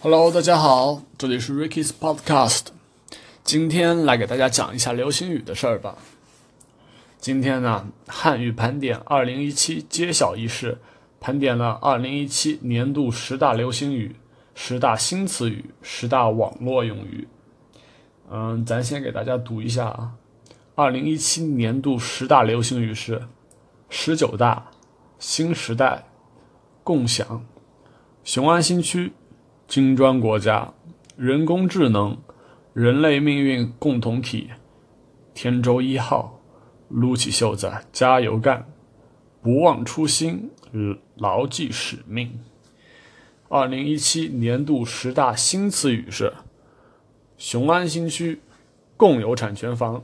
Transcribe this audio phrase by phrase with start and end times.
[0.00, 2.66] Hello，大家好，这里是 Ricky's Podcast。
[3.42, 5.98] 今天来给大家讲一下流星雨的事儿吧。
[7.18, 10.78] 今天呢，汉语盘点二零一七揭晓仪式，
[11.18, 14.14] 盘点了二零一七年度十大流行语、
[14.54, 17.26] 十大新词语、十大网络用语。
[18.30, 20.12] 嗯，咱先给大家读一下啊。
[20.76, 23.20] 二零一七年度十大流行语是：
[23.90, 24.70] 十九大、
[25.18, 26.06] 新时代、
[26.84, 27.44] 共享、
[28.22, 29.12] 雄安新区。
[29.68, 30.72] 金砖国家、
[31.14, 32.16] 人工智能、
[32.72, 34.48] 人类命运共同体、
[35.34, 36.40] 天舟一号、
[36.88, 38.66] 撸起袖子加油干、
[39.42, 40.50] 不忘初心、
[41.16, 42.40] 牢记使命。
[43.50, 46.32] 二零一七年度十大新词语是：
[47.36, 48.40] 雄安新区、
[48.96, 50.02] 共有产权房、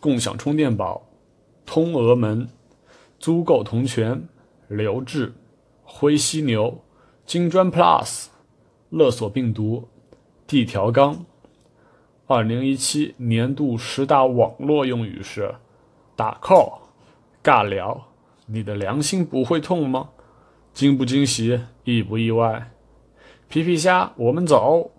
[0.00, 1.06] 共享充电宝、
[1.66, 2.48] 通俄门、
[3.18, 4.26] 租购同权、
[4.66, 5.34] 留置、
[5.82, 6.82] 灰犀牛、
[7.26, 8.28] 金砖 Plus。
[8.94, 9.88] 勒索病毒，
[10.46, 11.24] 地条纲。
[12.28, 15.56] 二零一七年度十大网络用语是：
[16.14, 16.74] 打 call、
[17.42, 18.04] 尬聊。
[18.46, 20.10] 你的良心不会痛吗？
[20.72, 21.60] 惊不惊喜？
[21.82, 22.70] 意不意外？
[23.48, 24.92] 皮皮虾，我们走。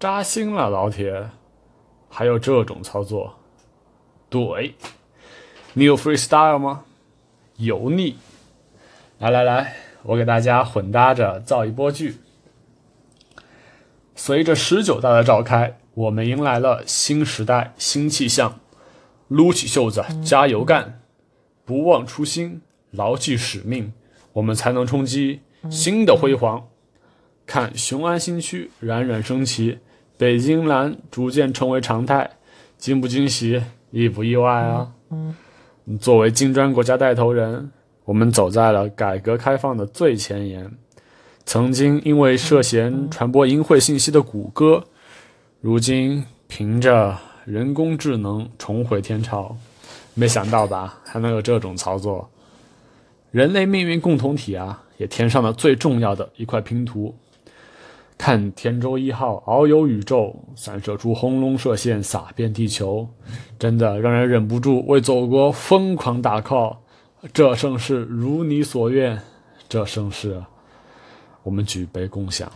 [0.00, 1.30] 扎心了，老铁。
[2.08, 3.38] 还有这种操作？
[4.28, 4.74] 对。
[5.74, 6.82] 你有 freestyle 吗？
[7.58, 8.16] 油腻。
[9.20, 12.16] 来来来，我给大家混搭着造一波句。
[14.16, 18.58] 随着十九大的召开，我们迎来了新时代、新气象。
[19.28, 21.00] 撸起袖子，加油干！
[21.64, 23.92] 不忘初心，牢记使命，
[24.32, 26.68] 我们才能冲击新的辉煌。
[27.44, 29.80] 看雄安新区冉冉升起，
[30.16, 32.30] 北京蓝逐渐成为常态，
[32.78, 34.92] 惊不惊喜，意不意外啊？
[36.00, 37.70] 作为金砖国家带头人，
[38.04, 40.70] 我们走在了改革开放的最前沿。
[41.46, 44.82] 曾经因为涉嫌传播淫秽信息的谷歌，
[45.60, 49.56] 如今凭着人工智能重回天朝，
[50.14, 50.98] 没想到吧？
[51.04, 52.28] 还能有这种操作？
[53.30, 57.14] 人类命运共同体啊，也填上了最重要的一块拼图。
[58.18, 63.08] 看天舟一号遨游宇宙，散射出轰隆射线，洒遍地球，
[63.56, 66.78] 真的让人忍不住为祖国疯狂打 call。
[67.32, 69.20] 这盛世如你所愿，
[69.68, 70.42] 这盛世。
[71.46, 72.50] 我们举杯共享。